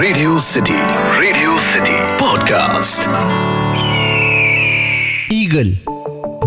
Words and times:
Radio 0.00 0.38
city 0.38 0.74
radio 1.20 1.58
city 1.60 1.92
podcast 1.92 3.00
eagle 5.32 5.76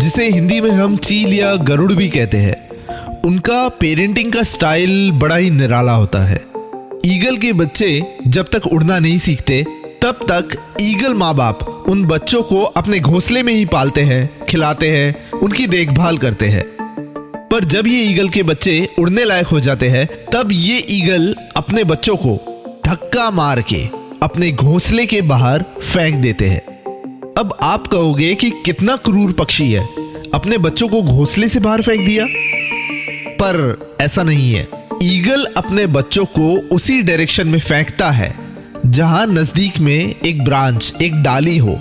जिसे 0.00 0.28
हिंदी 0.28 0.60
में 0.60 0.70
हम 0.70 0.96
चील 0.96 1.32
या 1.34 1.54
गरुड़ 1.56 1.92
भी 1.92 2.08
कहते 2.08 2.36
हैं, 2.36 2.68
उनका 3.20 3.68
पेरेंटिंग 3.68 4.32
का 4.32 4.42
स्टाइल 4.42 5.12
बड़ा 5.12 5.36
ही 5.36 5.50
निराला 5.50 5.92
होता 5.92 6.18
है। 6.18 6.40
ईगल 7.06 7.36
के 7.36 7.52
बच्चे 7.52 8.02
जब 8.26 8.48
तक 8.52 8.66
उड़ना 8.66 8.98
नहीं 8.98 9.18
सीखते, 9.18 9.64
तब 10.02 10.26
तक 10.30 10.76
ईगल 10.80 11.14
माँ 11.14 11.34
बाप 11.34 11.62
उन 11.88 12.04
बच्चों 12.04 12.42
को 12.42 12.62
अपने 12.62 13.00
घोंसले 13.00 13.42
में 13.42 13.52
ही 13.52 13.64
पालते 13.64 14.02
हैं, 14.02 14.46
खिलाते 14.48 14.90
हैं, 14.90 15.30
उनकी 15.30 15.66
देखभाल 15.66 16.18
करते 16.18 16.46
हैं। 16.46 16.64
पर 17.50 17.64
जब 17.64 17.86
ये 17.86 18.02
ईगल 18.02 18.28
के 18.28 18.42
बच्चे 18.42 18.88
उड़ने 18.98 19.24
लायक 19.24 19.46
हो 19.46 19.60
जाते 19.60 19.88
हैं, 19.88 20.06
तब 20.06 20.48
ये 20.52 20.86
ईगल 20.90 21.34
अपने 21.56 21.84
बच्चों 21.84 22.16
को 22.16 22.53
धक्का 22.86 23.30
मार 23.30 23.60
के 23.62 23.84
अपने 24.22 24.50
घोंसले 24.52 25.06
के 25.06 25.20
बाहर 25.22 25.64
फेंक 25.82 26.14
देते 26.14 26.48
हैं। 26.48 26.60
अब 27.38 27.56
आप 27.62 27.86
कहोगे 27.86 28.34
कि 28.34 28.50
कितना 28.64 28.96
क्रूर 28.96 29.32
पक्षी 29.32 29.70
है। 29.72 29.84
अपने 30.34 30.58
बच्चों 30.58 30.88
को 30.88 31.02
घोंसले 31.02 31.48
से 31.48 31.60
बाहर 31.60 31.82
फेंक 31.82 32.06
दिया। 32.06 32.26
पर 33.34 33.96
ऐसा 34.00 34.22
नहीं 34.22 34.52
है। 34.52 34.68
ईगल 35.02 35.46
अपने 35.56 35.86
बच्चों 35.86 36.24
को 36.24 36.74
उसी 36.74 37.00
डायरेक्शन 37.02 37.48
में 37.48 37.58
फेंकता 37.58 38.10
है, 38.10 38.34
जहाँ 38.86 39.26
नज़दीक 39.26 39.78
में 39.78 40.14
एक 40.26 40.44
ब्रांच, 40.44 40.92
एक 41.02 41.22
डाली 41.22 41.58
हो। 41.58 41.74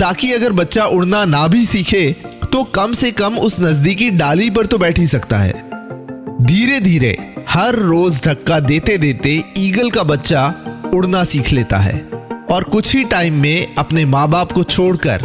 ताकि 0.00 0.32
अगर 0.32 0.52
बच्चा 0.52 0.84
उड़ना 0.84 1.24
ना 1.24 1.46
भी 1.48 1.64
सीखे 1.64 2.16
तो 2.52 2.62
कम 2.64 2.92
से 2.92 3.10
कम 3.10 3.38
उस 3.38 3.60
नजदीकी 3.60 4.10
डाली 4.10 4.50
पर 4.50 4.66
तो 4.66 4.78
बैठ 4.78 4.98
ही 4.98 5.06
सकता 5.06 5.38
है। 5.38 5.52
धीरे 6.40 6.80
धीरे 6.80 7.16
हर 7.50 7.74
रोज 7.74 8.20
धक्का 8.22 8.58
देते 8.60 8.96
देते 8.98 9.30
ईगल 9.58 9.90
का 9.90 10.02
बच्चा 10.02 10.42
उड़ना 10.94 11.22
सीख 11.24 11.52
लेता 11.52 11.76
है। 11.78 11.98
और 12.50 12.64
कुछ 12.64 12.94
ही 12.94 13.04
टाइम 13.04 13.34
में 13.34 13.74
अपने 13.74 14.04
माँ 14.04 14.28
बाप 14.28 14.52
को 14.52 14.64
छोड़कर 14.64 15.22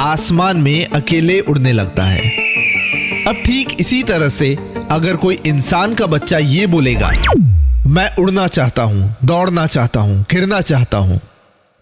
आसमान 0.00 0.56
में 0.56 0.86
अकेले 0.86 1.38
उड़ने 1.40 1.72
लगता 1.72 2.04
है। 2.04 2.28
अब 3.28 3.42
ठीक 3.44 3.76
इसी 3.80 4.02
तरह 4.02 4.28
से 4.28 4.54
अगर 4.90 5.16
कोई 5.16 5.38
इंसान 5.46 5.94
का 5.94 6.06
बच्चा 6.06 6.38
ये 6.38 6.66
बोलेगा, 6.66 7.10
मैं 7.86 8.10
उड़ना 8.16 8.46
चाहता 8.48 8.82
हूँ, 8.82 9.14
दौड़ना 9.24 9.66
चाहता 9.66 10.00
हूँ 10.00 10.24
गिरना 10.30 10.60
चाहता 10.62 10.98
हूँ 10.98 11.20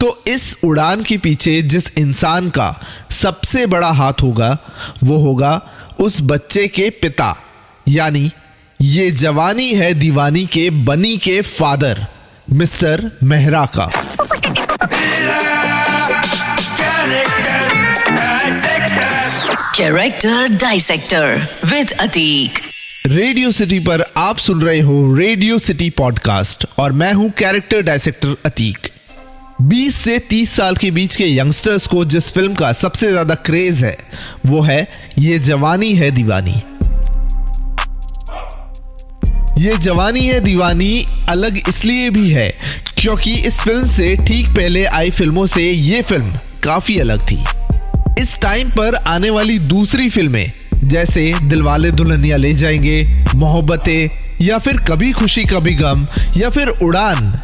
तो 0.01 0.17
इस 0.29 0.57
उड़ान 0.65 1.03
के 1.03 1.17
पीछे 1.19 1.61
जिस 1.65 1.91
इंसान 1.99 2.51
का 2.51 2.75
सबसे 3.13 3.65
बड़ा 3.67 3.91
हाथ 3.93 4.23
होगा, 4.23 4.57
वो 5.05 5.19
होगा 5.19 5.61
उस 6.01 6.21
बच्चे 6.23 6.67
के 6.69 6.91
पिता, 6.93 7.35
यानी 7.89 8.31
ये 8.83 9.11
जवानी 9.11 9.71
है 9.75 9.95
दीवानी 9.95 10.47
के 10.47 10.71
बनी 10.71 11.17
के 11.19 11.41
फादर 11.41 12.07
मिस्टर 12.53 13.11
मेहरा 13.23 13.65
का। 13.79 13.89
Character 19.77 20.49
dissector 20.49 21.43
with 21.65 21.93
Ateeq 21.93 22.59
radio 23.07 23.53
city 23.53 23.79
पर 23.79 24.05
आप 24.17 24.39
सुन 24.39 24.63
रहे 24.63 24.81
हो 24.81 25.15
रेडियो 25.15 25.59
सिटी 25.59 25.91
पॉडकास्ट 25.91 26.67
और 26.79 26.93
मैं 26.93 27.13
हूँ 27.13 27.31
कैरेक्टर 27.31 27.83
डायसेक्टर 27.83 28.37
अतीक 28.47 28.79
20 29.63 29.91
से 29.91 30.19
30 30.33 30.49
साल 30.49 30.77
के 30.77 30.91
बीच 30.91 31.17
के 31.17 31.37
यंगस्टर्स 31.37 31.87
को 31.87 32.05
जिस 32.05 32.33
फ़िल्म 32.33 32.55
का 32.55 32.73
सबसे 32.73 33.11
ज़्यादा 33.11 33.35
क्रेज 33.35 33.85
है 33.85 33.97
वो 34.47 34.61
है 34.61 34.89
ये 35.19 35.39
जवानी 35.39 35.93
है 35.95 36.11
दीवानी। 36.11 36.63
ये 39.59 39.77
जवानी 39.77 40.21
है, 40.21 40.41
दीवानी 40.41 41.05
अलग 41.29 41.57
इसलिए 41.69 42.11
भी 42.11 42.31
है 42.31 42.49
क्योंकि 42.99 43.33
इस 43.47 43.61
फ़िल्म 43.61 43.87
से 43.87 44.15
ठीक 44.27 44.49
पहले 44.49 44.85
आई 44.85 45.11
फ़िल्मों 45.11 45.47
से 45.47 45.63
ये 45.63 46.03
फ़िल्म 46.03 46.39
काफ़ी 46.65 46.99
अलग 46.99 47.21
थी। 47.23 47.39
इस 48.23 48.39
टाइम 48.41 48.69
पर 48.69 48.95
आने 48.95 49.31
वाली 49.31 49.59
दूसरी 49.59 50.09
फ़िल्में, 50.09 50.53
जैसे 50.85 51.33
दिलवाले 51.43 51.91
दुल्हनिया 51.91 52.37
ले 52.37 52.53
जाएँगे, 52.55 53.03
मोहब्बतें, 53.35 54.09
या 54.41 54.59
फिर 54.59 54.77
कभी 54.89 55.13
खुशी, 55.13 55.45
कभी 55.45 55.75
गम, 55.75 56.07
या 56.37 56.51
फिर 56.51 56.69
उड़ान, 56.69 57.37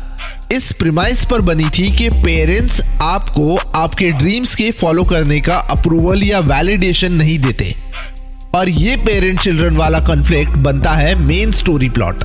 इस 0.53 0.73
प्रिमाइस 0.73 1.25
पर 1.25 1.41
बनी 1.41 1.69
थी 1.69 1.91
कि 1.91 2.09
पेरेंट्स 2.11 2.81
आपको 3.03 3.57
आपके 3.57 4.11
ड्रीम्स 4.13 4.55
के 4.55 4.71
फॉलो 4.71 5.05
करने 5.05 5.41
का 5.41 5.57
अप्रूवल 5.71 6.23
या 6.23 6.39
वैलिडेशन 6.39 7.13
नहीं 7.13 7.39
देते। 7.39 7.75
और 8.55 8.69
ये 8.69 8.97
पेरेंट 8.97 9.41
चिल्ड्रन 9.41 9.77
वाला 9.77 10.01
कॉन्फ्लिक्ट 10.01 10.53
बनता 10.59 10.91
है 10.93 11.15
मेन 11.15 11.53
स्टोरी 11.53 11.89
प्लॉट 11.89 12.25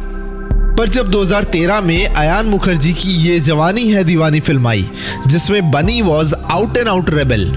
पर 0.78 0.90
जब 0.90 1.12
2013 1.12 1.82
में 1.84 2.06
अयान 2.06 2.46
मुखर्जी 2.46 2.92
की 2.94 3.12
ये 3.24 3.40
जवानी 3.40 3.88
है 3.90 4.04
दीवानी 4.04 4.40
फ़िल्म 4.40 4.68
आई, 4.68 4.86
जिसमें 5.28 5.72
Bunny 5.72 6.02
was 6.02 6.34
out 6.36 6.78
and 6.78 6.88
out 6.88 7.10
rebel 7.10 7.52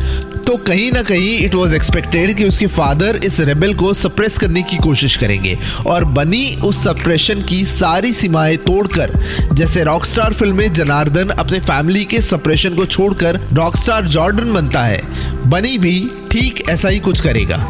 तो 0.47 0.57
कहीं 0.59 0.91
ना 0.93 1.03
कहीं 1.03 1.39
इट 1.39 1.55
वॉज़ 1.55 1.75
एक्सपेक्टेड 1.75 2.35
कि 2.37 2.45
उसके 2.45 2.67
फादर 2.69 3.17
इस 3.25 3.39
रेबल 3.41 3.75
को 3.75 3.93
सप्रेस 3.95 4.39
करने 4.39 4.63
की 4.63 4.77
कोशिश 4.77 5.17
करेंगे 5.17 5.57
और 5.87 6.05
बनी 6.15 6.55
उस 6.65 6.83
सप्रेशन 6.85 7.43
की 7.43 7.65
सारी 7.65 8.13
सीमाएँ 8.13 8.57
तोड़कर, 8.57 9.13
जैसे 9.53 9.85
रॉकस्टार 9.85 10.33
फ़िल्म 10.33 10.57
में 10.57 10.73
जनार्दन 10.73 11.29
अपने 11.29 11.61
फैमिली 11.61 12.05
के 12.05 12.21
सप्रेशन 12.21 12.75
को 12.75 12.87
छोड़कर 12.87 13.41
रॉकस्टार 13.53 14.07
जॉर्डन 14.07 14.53
बनता 14.55 14.85
है, 14.85 15.01
बनी 15.47 15.79
भी 15.79 16.11
ठीक 16.31 16.63
ऐसा 16.71 16.89
ही 16.89 16.99
कुछ 17.01 17.21
करेगा। 17.21 17.65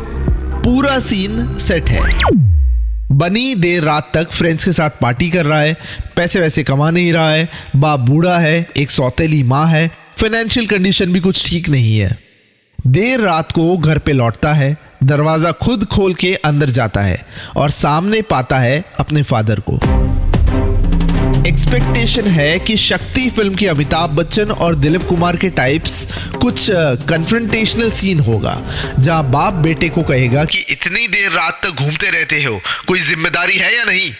पूरा 0.64 0.98
सीन 0.98 1.58
सेट 1.58 1.88
है। 1.88 2.00
बनी 3.12 3.54
देर 3.54 3.82
रात 3.82 4.10
तक 4.14 4.30
फ्रेंड्स 4.30 4.64
के 4.64 4.72
साथ 4.72 4.90
पार्टी 5.00 5.30
कर 5.30 5.46
रहा 5.46 5.60
है, 5.60 5.76
पैसे 6.16 6.40
वैसे 6.40 6.62
कमा 6.64 6.90
नहीं 6.90 7.12
रहा 7.12 7.30
है, 7.30 7.48
बाप 7.76 8.00
बूढ़ा 8.00 8.38
है, 8.38 8.66
एक 8.76 8.90
सौतेली 8.90 9.42
माँ 9.42 9.66
है 9.66 9.86
फाइनेंशियल 10.20 10.66
कंडीशन 10.66 11.12
भी 11.12 11.20
कुछ 11.20 11.44
ठीक 11.46 11.68
नहीं 11.68 11.98
है। 11.98 12.16
देर 12.78 13.20
रात 13.20 13.52
को 13.52 13.76
घर 13.76 13.98
पे 13.98 14.12
लौटता 14.12 14.52
है, 14.52 14.76
दरवाज़ा 15.04 15.52
खुद 15.52 15.84
खोल 15.84 16.14
के 16.14 16.34
अंदर 16.34 16.70
जाता 16.70 17.00
है 17.00 17.20
और 17.56 17.70
सामने 17.70 18.22
पाता 18.22 18.58
है 18.58 18.82
अपने 19.00 19.22
फादर 19.22 19.60
को। 19.60 19.78
एक्सपेक्टेशन 21.46 22.26
है 22.26 22.58
कि 22.58 22.76
शक्ति 22.76 23.28
फ़िल्म 23.30 23.54
के 23.54 23.66
अमिताभ 23.66 24.10
बच्चन 24.10 24.50
और 24.52 24.74
दिलीप 24.74 25.02
कुमार 25.02 25.36
के 25.36 25.48
टाइप्स 25.50 26.06
कुछ 26.40 26.66
कन्फ्रंटेशनल 27.08 27.90
सीन 27.90 28.20
होगा, 28.20 28.56
जहाँ 28.98 29.30
बाप 29.30 29.54
बेटे 29.54 29.88
को 29.88 30.02
कहेगा 30.02 30.44
कि 30.44 30.58
इतनी 30.70 31.06
देर 31.08 31.30
रात 31.32 31.60
तक 31.64 31.82
घूमते 31.82 32.10
रहते 32.10 32.42
हो, 32.44 32.60
कोई 32.88 33.00
ज़िम्मेदारी 33.00 33.58
है 33.58 33.74
या 33.76 33.84
नहीं? 33.84 34.10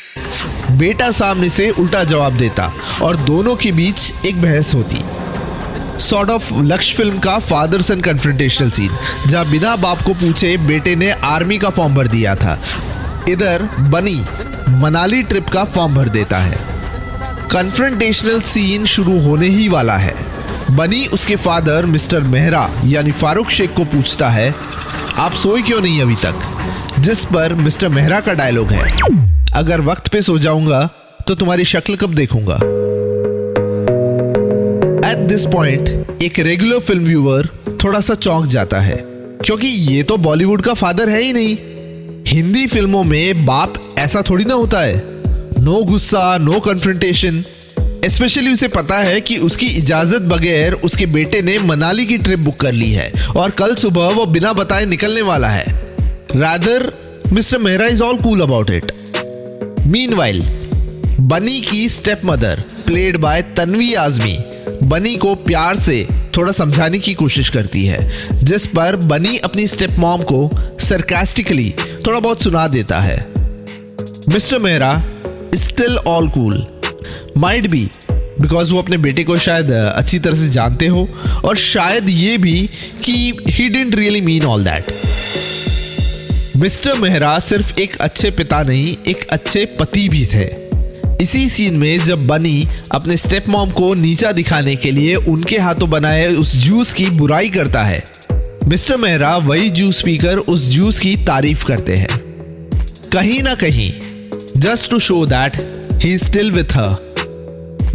बेटा 0.79 1.11
सामने 1.11 1.49
से 1.51 1.69
उल्टा 1.71 2.03
जवाब 2.05 2.39
देता 2.39 2.73
और 3.03 3.17
दोनों 3.23 3.55
के 3.57 3.73
बीच 3.73 4.27
एक 4.27 4.41
बहस 4.43 4.75
होती। 4.75 5.03
सॉर्ट 6.01 6.31
ऑफ़ 6.31 6.53
लक्ष्य 6.55 6.97
फ़िल्म 6.97 7.19
का 7.19 7.39
फादर 7.41 7.83
सन 7.83 8.01
कन्फ्रंटेशनल 8.01 8.71
सीन 8.71 8.97
जहाँ 9.29 9.45
बिना 9.51 9.77
बाप 9.77 10.03
को 10.03 10.15
पूछे 10.17 10.57
बेटे 10.67 10.97
ने 10.97 11.11
आर्मी 11.11 11.59
का 11.59 11.71
फॉर्म 11.71 11.95
भर 11.95 12.09
दिया 12.09 12.35
था। 12.35 12.59
इधर 13.29 13.69
बनी, 13.81 14.21
मनाली 14.79 15.23
ट्रिप 15.23 15.49
का 15.49 15.65
फॉर्म 15.67 15.95
भर 15.95 16.09
देता 16.09 16.39
है। 16.39 16.72
कन्फ्रंटेशनल 17.53 18.41
सीन 18.41 18.85
शुरू 18.85 19.19
होने 19.21 19.49
ही 19.49 19.69
वाला 19.69 19.97
है। 19.97 20.15
बनी 20.71 21.07
उसके 21.07 21.37
फादर 21.37 21.87
मिस्टर 21.87 22.21
मेहरा, 22.25 22.71
यानी 22.85 23.13
फारूक 23.13 23.51
शेख 23.51 23.75
को 23.77 23.85
पूछता 23.85 24.29
है, 24.29 24.49
आप 25.19 25.33
सोए 25.33 25.63
क्यों 25.63 25.81
नहीं 25.81 26.01
अभी 26.03 26.15
तक? 26.15 26.35
जिस 27.01 27.25
पर 27.25 27.55
मिस्टर 27.55 27.89
मेहरा 27.89 28.21
का 28.21 28.35
डायलॉग 28.35 28.71
है। 28.71 28.91
अगर 29.55 29.81
वक्त 29.81 30.09
पे 30.09 30.23
सो 30.23 30.39
जाऊँगा 30.39 30.89
तो 31.27 31.35
तुम्हारी 31.35 31.65
शक्ल 31.65 31.97
कब 31.97 32.15
देखूँगा? 32.15 32.57
एट 35.11 35.29
दिस 35.29 35.47
पॉइंट 35.47 36.23
एक 36.23 36.39
रेगुलर 36.41 36.79
फ़िल्म 36.81 37.05
व्यूअर 37.05 37.49
थोड़ा 37.85 38.01
सा 38.01 38.15
चौंक 38.17 38.47
जाता 38.47 38.81
है, 38.81 38.97
क्योंकि 39.45 39.67
ये 39.67 40.03
तो 40.03 40.17
बॉलीवुड 40.19 40.63
का 40.63 40.75
फादर 40.75 41.09
है 41.09 41.23
ही 41.23 41.33
नहीं। 41.33 41.57
हिंदी 42.29 42.67
फ़िल्मों 42.67 43.05
में 43.05 43.47
बाप 43.47 43.75
ऐसा 43.99 44.23
थोड़ी 44.31 44.45
ना 44.45 44.55
होता 44.55 44.81
है। 44.81 45.12
नो 45.63 45.83
गुस्सा, 45.85 46.39
नो 46.39 46.61
कन्फ्रंटेशन 46.61 47.37
स्पेशली 48.09 48.53
उसे 48.53 48.69
पता 48.69 48.97
है 48.97 49.21
कि 49.21 49.37
उसकी 49.37 49.67
इजाज़त 49.67 50.23
बगैर 50.23 50.73
उसके 50.73 51.07
बेटे 51.07 51.43
ने 51.43 51.59
मनाली 51.59 52.07
की 52.07 52.17
ट्रिप 52.19 52.39
बुक 52.39 52.55
कर 52.55 52.73
ली 52.73 52.91
है 52.93 53.13
और 53.37 53.51
कल 53.51 53.75
सुबह 53.75 54.09
वो 54.09 54.27
बिना 54.27 54.53
बताए 54.53 54.87
निकलने 54.87 55.23
वाला 55.23 55.49
है। 55.49 55.65
Rather 56.37 56.93
mister 57.33 57.59
Mehra 57.59 57.87
is 57.87 58.03
all 58.03 58.17
cool 58.17 58.41
about 58.41 58.71
it 58.71 58.93
mean 59.87 60.15
Bunny 61.21 61.61
की 61.61 61.89
step 61.89 62.21
mother 62.25 62.63
played 62.87 63.17
by 63.17 63.43
Tanvi 63.43 63.95
Azmi 63.95 64.39
Bunny 64.83 65.17
को 65.17 65.35
प्यार 65.35 65.77
से 65.77 66.07
थोड़ा 66.37 66.53
समझाने 66.53 66.99
की 66.99 67.15
कोशिश 67.15 67.49
करती 67.49 67.85
है, 67.85 68.11
जिस 68.45 68.67
पर 68.67 68.97
बनी 68.97 69.37
अपनी 69.39 69.67
स्टेप 69.67 69.91
मॉम 69.99 70.23
को 70.23 70.51
सरकास्टिकली 70.81 71.75
थोड़ा 72.07 72.21
बहुत 72.21 72.43
सुना 72.43 72.67
देता 72.69 72.97
है। 72.97 73.27
Mister 74.29 74.59
Mehra 74.59 75.03
still 75.55 75.97
all 75.97 76.29
cool 76.29 76.67
might 77.37 77.71
be 77.71 77.85
because 78.13 78.73
वो 78.73 78.79
अपने 78.79 78.97
बेटे 78.97 79.25
को 79.25 79.39
शायद 79.39 79.71
अच्छी 79.71 80.19
तरह 80.19 80.35
से 80.35 80.49
जानते 80.49 80.87
हो 80.87 81.09
और 81.45 81.57
शायद 81.57 82.09
ये 82.09 82.39
भी 82.39 82.67
कि 83.05 83.37
he 83.49 83.69
didn't 83.69 83.95
really 83.95 84.21
mean 84.21 84.45
all 84.45 84.65
that 84.65 85.01
mister 86.57 86.99
Mehra 86.99 87.39
सिर्फ़ 87.39 87.81
एक 87.81 87.97
अच्छे 87.97 88.31
पिता 88.31 88.63
नहीं, 88.63 88.97
एक 89.07 89.27
अच्छे 89.31 89.65
पति 89.81 90.09
भी 90.09 90.27
थे। 90.27 90.45
इसी 91.21 91.49
सीन 91.49 91.77
में 91.77 92.05
जब 92.05 92.27
बनी 92.27 92.67
अपने 92.93 93.17
स्टेप 93.17 93.49
मॉम 93.49 93.71
को 93.71 93.95
नीचा 93.95 94.33
दिखाने 94.33 94.77
के 94.77 94.91
लिए 94.91 95.15
उनके 95.15 95.59
हाथों 95.59 95.91
बनाए 95.91 96.27
उस 96.35 96.57
जूस 96.57 96.93
की 96.95 97.07
बुराई 97.07 97.49
करता 97.49 97.83
है 97.83 98.03
मिस्टर 98.69 98.97
मेहरा 98.97 99.37
वही 99.37 99.71
जूस 99.71 100.03
पीकर 100.03 100.37
उस 100.37 100.69
जूस 100.69 100.99
की 100.99 101.17
तारीफ़ 101.17 101.65
करते 101.65 101.97
हैं। 101.97 102.21
कहीं 103.13 103.43
ना 103.43 103.55
कहीं 103.55 103.93
just 104.63 104.91
to 104.91 104.99
show 104.99 105.25
that 105.27 105.57
he 106.03 106.19
still 106.19 106.53
with 106.53 106.77
her 106.77 107.13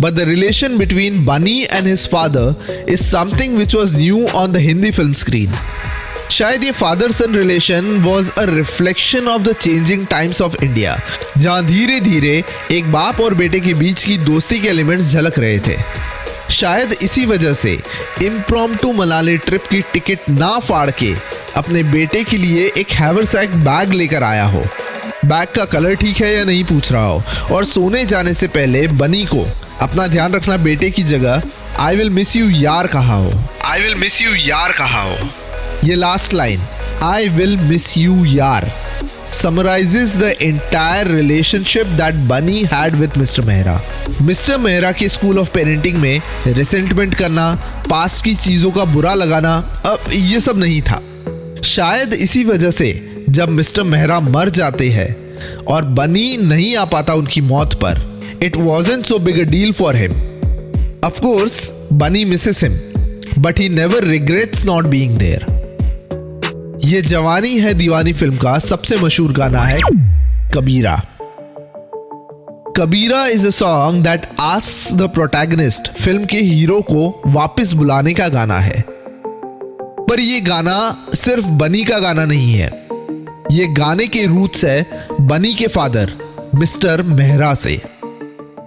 But 0.01 0.17
the 0.17 0.25
relation 0.25 0.73
between 0.79 1.15
Bunny 1.27 1.53
and 1.75 1.87
his 1.89 2.01
father 2.09 2.43
is 2.95 3.03
something 3.05 3.55
which 3.59 3.75
was 3.77 3.93
new 3.99 4.19
on 4.41 4.51
the 4.55 4.61
Hindi 4.65 4.91
film 4.97 5.13
screen. 5.21 5.53
शायद 6.31 6.63
ये 6.63 6.71
father 6.71 7.11
son 7.11 7.35
relation 7.35 7.85
was 8.01 8.31
a 8.31 8.43
reflection 8.49 9.27
of 9.27 9.41
the 9.41 9.53
changing 9.53 10.05
times 10.07 10.41
of 10.41 10.63
India 10.63 10.99
जहाँ 11.37 11.65
धीरे 11.65 11.99
धीरे 11.99 12.43
एक 12.71 12.91
बाप 12.91 13.21
और 13.21 13.33
बेटे 13.33 13.59
के 13.59 13.73
बीच 13.73 14.03
की 14.03 14.17
दोस्ती 14.17 14.59
के 14.59 14.67
एलिमेंट्स 14.67 15.05
झलक 15.05 15.39
रहे 15.39 15.59
थे। 15.59 15.77
शायद 16.51 16.95
इसी 17.01 17.25
वजह 17.25 17.53
से 17.53 17.79
इम्प्रोम 18.23 18.75
टू 18.75 18.93
मनाली 18.93 19.37
ट्रिप 19.37 19.63
की 19.63 19.81
टिकट 19.93 20.29
ना 20.29 20.59
फाड़ 20.59 20.89
के 20.91 21.13
अपने 21.55 21.83
बेटे 21.83 22.23
के 22.23 22.37
लिए 22.37 22.71
एक 22.77 22.91
हैवरसैक 22.91 23.55
बैग 23.55 23.93
लेकर 23.93 24.23
आया 24.23 24.45
हो। 24.45 24.63
बैग 25.27 25.47
का 25.55 25.65
कलर 25.67 25.95
ठीक 25.95 26.21
है 26.21 26.33
या 26.35 26.43
नहीं 26.45 26.63
पूछ 26.63 26.91
रहा 26.91 27.05
हो 27.05 27.55
और 27.55 27.65
सोने 27.65 28.05
जाने 28.05 28.33
से 28.33 28.47
पहले 28.49 28.87
बनी 28.97 29.23
को 29.25 29.45
अपना 29.81 30.07
ध्यान 30.07 30.33
रखना 30.33 30.57
बेटे 30.59 30.89
की 30.91 31.03
जगह 31.03 31.41
आई 31.79 31.95
विल 31.95 32.09
मिस 32.09 32.35
यू 32.35 32.49
यार 32.49 32.87
कहा 32.87 33.15
हो 33.15 33.31
आई 33.65 33.81
विल 33.81 33.95
मिस 33.95 34.21
यू 34.21 34.33
यार 34.37 34.71
कहा 34.77 35.01
हो 35.03 35.17
ये 35.83 35.95
last 35.95 36.33
line 36.33 36.61
I 37.03 37.29
will 37.29 37.57
miss 37.59 37.97
you 37.97 38.23
यार 38.25 38.71
summarizes 39.31 40.11
the 40.13 40.29
entire 40.41 41.05
relationship 41.05 41.87
that 41.97 42.19
Bunny 42.27 42.63
had 42.65 42.97
with 42.99 43.13
Mr. 43.13 43.43
Mehra. 43.43 43.73
Mr. 44.21 44.57
Mehra 44.57 44.93
के 44.93 45.09
स्कूल 45.09 45.39
ऑफ़ 45.39 45.51
पेरेंटिंग 45.53 45.97
में 45.97 46.21
रिसेंटमेंट 46.47 47.15
करना 47.15 47.53
पास्ट 47.89 48.23
की 48.25 48.35
चीज़ों 48.37 48.71
का 48.71 48.85
बुरा 48.93 49.13
लगाना 49.15 49.53
अब 49.85 50.09
ये 50.13 50.39
सब 50.39 50.57
नहीं 50.59 50.81
था 50.81 51.01
शायद 51.65 52.13
इसी 52.15 52.43
वजह 52.45 52.71
से 52.71 52.91
जब 53.29 53.49
मिस्टर 53.49 53.83
मेहरा 53.83 54.19
मर 54.19 54.49
जाते 54.49 54.89
हैं 54.89 55.15
और 55.65 55.85
बनी 55.85 56.37
नहीं 56.37 56.75
आ 56.75 56.85
पाता 56.85 57.13
उनकी 57.13 57.41
मौत 57.41 57.73
पर 57.73 58.19
it 58.43 58.55
wasn't 58.55 59.05
so 59.05 59.19
big 59.19 59.39
a 59.39 59.43
deal 59.43 59.71
for 59.71 59.95
him 59.95 60.11
of course 61.05 61.71
Bunny 61.93 62.25
misses 62.25 62.63
him 62.63 62.79
but 63.37 63.59
he 63.59 63.69
never 63.69 64.03
regrets 64.03 64.65
not 64.65 64.85
being 64.85 65.17
there 65.17 65.45
ये 66.85 67.01
जवानी 67.01 67.59
है 67.59 67.73
दीवानी 67.73 68.13
फ़िल्म 68.13 68.37
का 68.37 68.59
सबसे 68.59 68.97
मशहूर 68.97 69.33
गाना 69.33 69.59
है, 69.59 69.77
Kabira. 70.53 71.05
Kabira 72.77 73.27
is 73.27 73.47
a 73.47 73.49
song 73.49 74.03
that 74.03 74.27
ask 74.39 74.95
the 74.95 75.01
protagonist 75.01 76.01
film 76.01 76.25
के 76.25 76.37
hero 76.37 76.81
को 76.81 77.21
वापस 77.27 77.73
बुलाने 77.73 78.13
का 78.13 78.27
गाना 78.27 78.59
है। 78.59 78.83
पर 80.09 80.19
यह 80.19 80.41
गाना 80.47 81.05
सिर्फ़ 81.15 81.45
बनी 81.45 81.83
का 81.83 81.99
गाना 81.99 82.25
नहीं 82.25 82.53
है। 82.53 82.86
ये 83.51 83.67
गाने 83.67 84.07
के 84.07 84.25
रूट्स 84.25 84.65
है 84.65 85.07
बनी 85.21 85.53
के 85.53 85.67
फादर, 85.67 86.11
मिस्टर 86.55 87.03
मेहरा 87.03 87.53
से। 87.53 87.81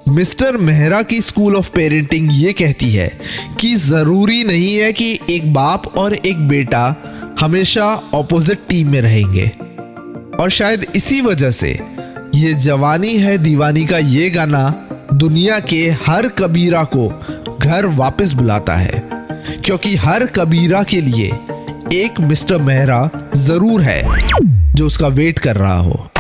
मिस्टर 0.09 0.57
मेहरा 0.57 1.03
की 1.03 1.21
स्कूल 1.21 1.57
ऑफ़ 1.57 1.71
पेरेंटिंग 1.71 2.29
ये 2.33 2.53
कहती 2.53 2.93
है 2.95 3.21
कि 3.61 3.75
ज़रूरी 3.77 4.45
नहीं 4.45 4.77
है 4.77 4.93
कि 4.93 5.21
एक 5.31 5.53
बाप 5.55 5.99
और 5.99 6.15
एक 6.15 6.49
बेटा 6.49 6.97
हमेशा 7.41 8.03
ऑपोजिट 8.15 8.59
टीम 8.69 8.91
में 8.91 9.01
रहेंगे। 9.01 9.53
और 10.41 10.51
शायद 10.51 10.87
इसी 10.97 11.21
वजह 11.21 11.51
से 11.51 11.81
ये 12.35 12.55
जवानी 12.55 13.17
है 13.17 13.39
दीवानी 13.39 13.87
का 13.87 13.99
ये 13.99 14.31
गाना 14.31 14.89
दुनिया 15.13 15.59
के 15.61 15.91
हर 16.07 16.29
कबीरा 16.29 16.85
को 16.85 17.09
घर 17.63 17.87
वापस 17.87 18.33
बुलाता 18.33 18.77
है। 18.77 19.09
क्योंकि 19.65 19.97
हर 19.97 20.27
कबीरा 20.27 20.83
के 20.83 21.01
लिए 21.01 21.31
एक 21.93 22.21
मिस्टर 22.21 22.59
मेहरा 22.59 23.11
ज़रूर 23.37 23.81
है। 23.81 24.20
जो 24.81 24.87
उसका 24.87 25.09
वेट 25.09 25.39
कर 25.39 25.57
रहा 25.57 25.79
हो। 25.79 26.11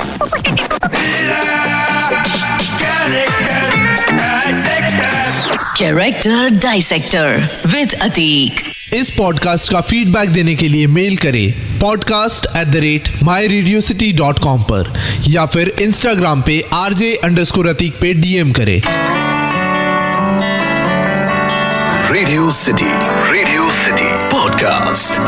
Character 5.78 6.40
Dissector 6.64 7.28
with 7.74 7.94
Atik. 8.06 8.58
इस 8.94 9.10
पॉडकास्ट 9.18 9.72
का 9.72 9.80
फीडबैक 9.80 10.30
देने 10.30 10.54
के 10.54 10.68
लिए 10.68 10.86
मेल 10.86 11.16
करें 11.16 11.78
podcast 11.80 12.46
at 12.56 12.68
the 12.68 12.76
rate 12.76 13.08
my 13.22 13.46
radio 13.48 13.80
city 13.80 14.12
dot 14.12 14.38
com 14.38 14.62
पर 14.62 14.92
या 15.28 15.46
फिर 15.46 15.74
इंस्टाग्राम 15.80 16.42
पे 16.42 16.60
आरजे 16.74 17.14
अंडर 17.24 17.44
स्कोर 17.44 17.68
अतीक 17.68 17.98
पे 18.00 18.14
डीएम 18.14 18.52
करें। 18.52 18.80
Radio 22.12 22.50
city 22.50 22.92
radio 23.32 23.70
city 23.70 24.10
podcast 24.36 25.20